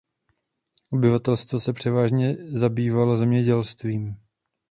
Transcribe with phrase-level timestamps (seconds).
[0.91, 4.15] Obyvatelstvo se převážně zabývalo zemědělstvím.